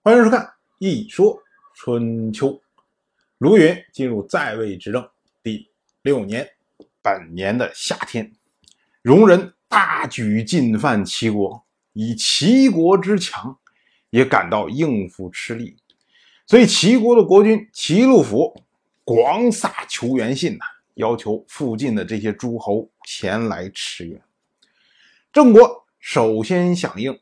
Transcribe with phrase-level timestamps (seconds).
[0.00, 0.40] 欢迎收看
[0.78, 1.42] 《一说
[1.74, 2.50] 春秋》。
[3.38, 5.06] 卢云进入在位执政
[5.42, 5.68] 第
[6.02, 6.48] 六年，
[7.02, 8.32] 本年的夏天，
[9.02, 11.62] 戎人大举进犯齐国，
[11.94, 13.58] 以齐国之强，
[14.10, 15.76] 也感到应付吃力，
[16.46, 18.54] 所以齐国的国君齐禄府
[19.04, 24.22] 广撒求援信呐，要求附近的这些诸侯前来驰援。
[25.32, 27.18] 郑国首先响应，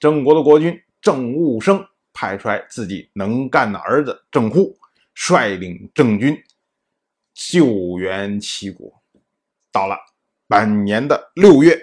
[0.00, 4.74] 郑国的国君郑务生派出来自己能干的儿子郑户，
[5.14, 6.34] 率领郑军
[7.34, 9.02] 救援齐国。
[9.70, 9.98] 到了
[10.48, 11.78] 本年的六月，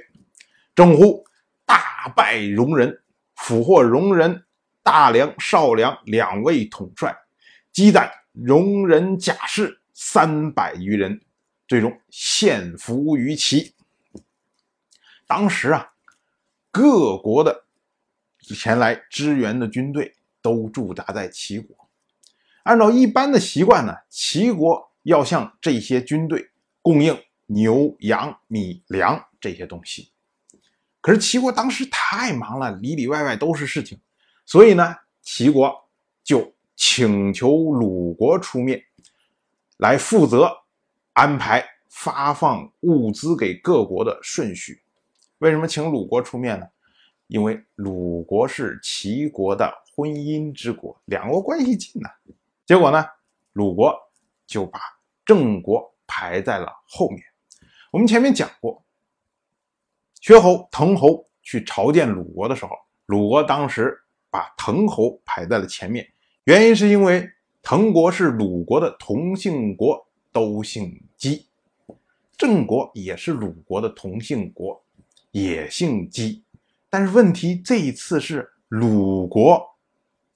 [0.74, 1.24] 郑户
[1.68, 3.04] 大败戎人，
[3.36, 4.44] 俘获戎人
[4.82, 7.16] 大梁、少梁两位统帅，
[7.72, 11.22] 击斩戎人甲士三百余人，
[11.68, 13.76] 最终献俘于齐。
[15.28, 15.94] 当时啊，
[16.72, 17.66] 各国的
[18.40, 21.76] 前来支援的军队都驻扎在齐国。
[22.62, 30.12] 按照一般的习惯呢，齐国要向这些军队供应牛羊米粮这些东西。
[31.02, 34.00] 可是齐国当时太忙了，里里外外都是事情，
[34.46, 35.74] 所以呢，齐国
[36.24, 38.82] 就请求鲁国出面，
[39.78, 40.50] 来负责
[41.12, 44.82] 安排发放物资给各国的顺序。
[45.40, 46.66] 为什么请鲁国出面呢？
[47.34, 52.08] 因为鲁国是齐国的婚姻之国，两国关系近呐。
[52.64, 53.04] 结果呢，
[53.54, 53.92] 鲁国
[54.46, 54.80] 就把
[55.26, 57.24] 郑国排在了后面。
[57.90, 58.86] 我们前面讲过，
[60.22, 62.76] 薛侯、滕侯去朝见鲁国的时候，
[63.08, 66.08] 鲁国当时把滕侯排在了前面，
[66.44, 67.28] 原因是因为
[67.64, 71.48] 滕国是鲁国的同姓国，都姓姬；
[72.38, 74.80] 郑国也是鲁国的同姓国。
[75.32, 76.44] 也姓姬，
[76.94, 79.60] 但是问题这一次是鲁国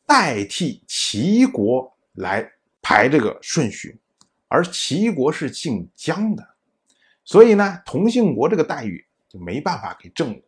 [0.07, 3.99] 代替齐国来排这个顺序，
[4.47, 6.43] 而齐国是姓姜的，
[7.23, 10.41] 所以呢，同姓国这个待遇就没办法给郑国。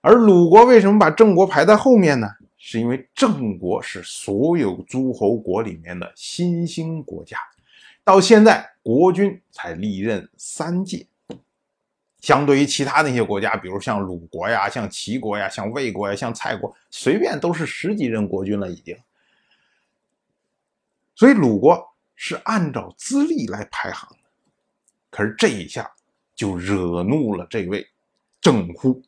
[0.00, 2.26] 而鲁国为什么把郑国排在后面呢？
[2.56, 7.36] 是因为郑国是所有诸侯国里面的新兴国家，
[8.02, 11.06] 到现在国君才历任三届。
[12.20, 18.96] 相对于其他那些国家，比如像鲁国呀、像齐国呀、像魏国呀、像蔡国，随便都是十几任国君了已经。
[21.14, 21.82] 所以鲁国
[22.14, 24.16] 是按照资历来排行的。
[25.10, 25.90] 可是这一下
[26.34, 27.86] 就惹怒了这位
[28.40, 29.02] 郑乎。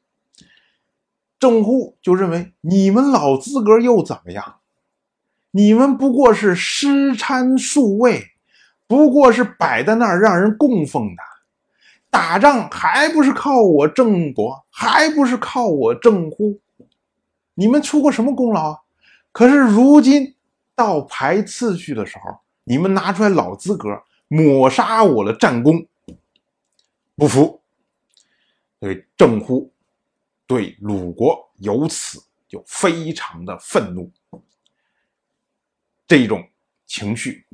[1.39, 4.61] 郑乎就认为你们老资格又怎么样？
[5.51, 8.33] 你们不过是尸参数位，
[8.87, 11.23] 不过是摆在那儿让人供奉的。
[12.13, 16.61] 打仗还不是靠我郑国，还不是靠我郑乎？
[17.55, 18.79] 你们出过什么功劳啊？
[19.33, 20.35] 可是如今
[20.75, 25.87] 到排次序的时候，你们拿出来老资格，抹杀我的战功，
[27.17, 27.63] 不服。
[28.79, 29.73] 所以郑乎
[30.47, 34.13] 对鲁国由此就非常的愤怒。
[36.07, 36.47] 这种
[36.85, 37.47] 情绪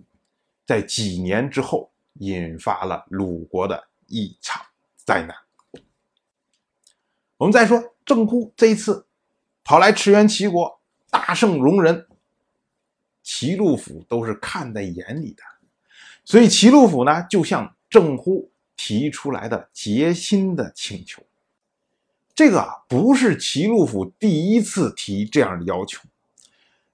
[0.67, 3.85] 在几年之后引发了鲁国的。
[4.09, 4.61] 一场
[5.05, 5.37] 灾难。
[7.37, 9.07] 我们再说郑乎这一次
[9.63, 12.07] 跑来驰援齐国，大胜戎人，
[13.23, 15.43] 齐禄府都是看在眼里的，
[16.25, 21.23] 所以齐禄府呢就向郑乎提出来的结亲的请求。
[22.35, 26.03] 这个不是齐禄府第一次提这样的要求，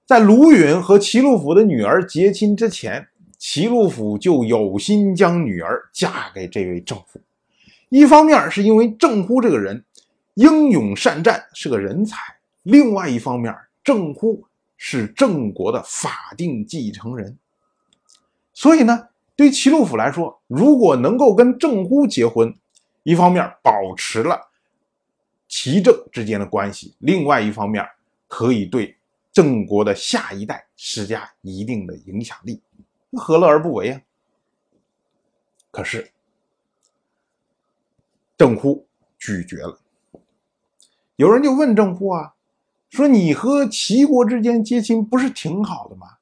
[0.05, 3.07] 在卢允和齐禄府的女儿结亲之前。
[3.47, 7.21] 齐禄府就有心将女儿嫁给这位郑乎，
[7.89, 9.85] 一方面是因为郑乎这个人
[10.33, 12.17] 英勇善战，是个人才；
[12.63, 14.43] 另外一方面，郑乎
[14.77, 17.37] 是郑国的法定继承人。
[18.51, 22.51] 所以呢，对齐禄府来说，如果能够跟郑乎结婚，
[23.03, 24.41] 一方面保持了
[25.47, 27.87] 齐郑之间的关系，另外一方面
[28.27, 28.97] 可以对
[29.31, 32.59] 郑国的下一代施加一定的影响力。
[33.15, 34.01] 何乐而不为啊？
[35.71, 36.11] 可是
[38.37, 39.79] 郑乎拒绝了。
[41.15, 42.33] 有人就问郑乎啊，
[42.89, 46.17] 说你和齐国之间结亲不是挺好的吗？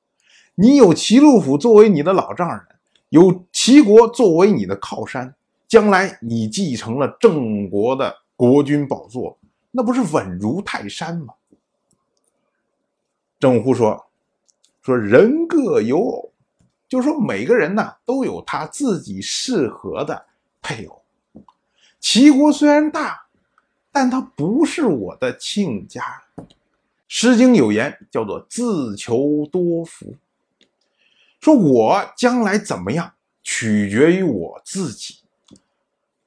[0.56, 2.62] 你有齐禄府作为你的老丈人，
[3.10, 5.34] 有齐国作为你的靠山，
[5.68, 9.38] 将来你继承了郑国的国君宝座，
[9.72, 11.34] 那不是稳如泰山吗？
[13.40, 14.06] 郑乎说
[14.82, 16.33] ：“说人各有偶。”
[16.94, 20.26] 就是说，每个人呢都有他自己适合的
[20.62, 21.02] 配偶。
[22.00, 23.26] 齐国虽然大，
[23.92, 26.22] 但它不是我的亲家。
[27.08, 30.16] 诗经》有言，叫做“自求多福”，
[31.42, 33.12] 说我将来怎么样，
[33.42, 35.16] 取决于我自己，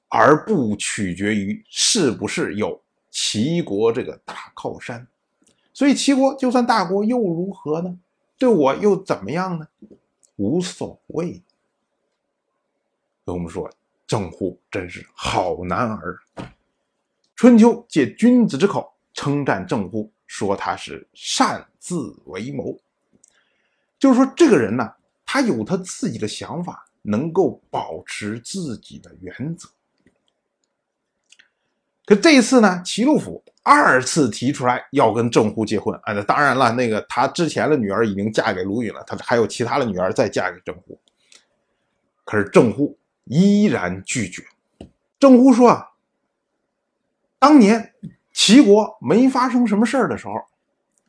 [0.08, 2.80] 而不取决于是不是有
[3.12, 5.06] 齐国这个大靠山。
[5.72, 7.96] 所以齐国就算大国又如何呢？
[8.36, 9.68] 对我又怎么样呢？
[10.36, 11.42] 无所谓。
[13.24, 13.70] 我们说
[14.06, 16.18] 郑乎真是好男儿。
[17.34, 22.78] 春秋借君子之口称赞郑乎，说他是善自为谋，
[23.98, 24.94] 就是说这个人呢，
[25.24, 29.68] 他有他自己的想法，能够保持自己的原则。
[32.06, 36.14] 可这一次呢，齐鲁府二次提出来要跟郑乎结婚啊！
[36.14, 40.98] 那当然了，那个他之前的女儿已经嫁给卢允了，他还有其他的女儿再嫁给郑乎。
[42.24, 44.42] 可是郑户依然拒绝。
[45.18, 45.90] 郑户说啊。
[47.38, 47.92] 当年
[48.32, 50.34] 齐国没发生什么事儿的时候，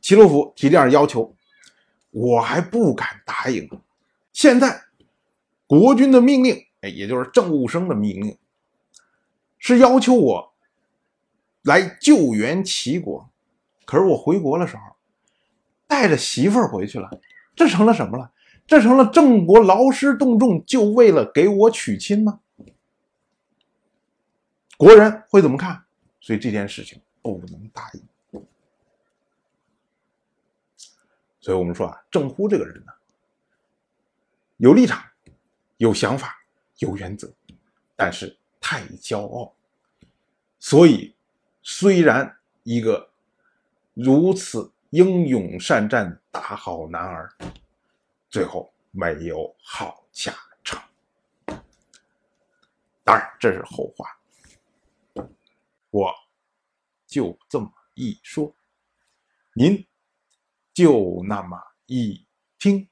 [0.00, 1.34] 齐鲁府提这样要求，
[2.10, 3.68] 我还不敢答应。
[4.32, 4.82] 现在
[5.66, 8.36] 国君的命令，哎，也就是郑武生的命令，
[9.58, 10.52] 是要求我
[11.68, 13.30] 来救援齐国。
[13.84, 14.82] 可是我回国的时候，
[15.86, 17.08] 带着媳妇儿回去了，
[17.54, 18.32] 这成了什么了？
[18.66, 22.40] 这成了郑国劳师动众，就为了给我娶亲吗？
[24.76, 25.84] 国人会怎么看？
[26.20, 28.42] 所以这件事情不能答应。
[31.40, 32.92] 所以我们说啊，郑乎这个人呢，
[34.58, 35.02] 有立场、
[35.78, 36.36] 有想法、
[36.78, 37.32] 有原则，
[37.96, 39.54] 但是太骄傲。
[40.58, 41.14] 所以，
[41.70, 43.12] 虽然一个
[43.92, 47.30] 如此英勇善战的大好男儿，
[48.30, 50.34] 最后没有好下
[50.64, 50.82] 场。
[53.04, 54.18] 当然，这是后话。
[55.90, 56.10] 我
[57.06, 58.50] 就这么一说，
[59.52, 59.86] 您
[60.72, 62.26] 就那么一
[62.58, 62.88] 听，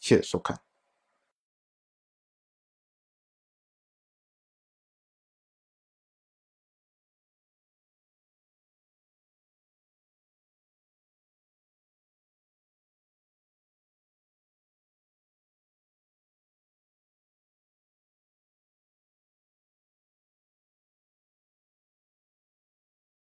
[0.00, 0.60] 谢谢收看。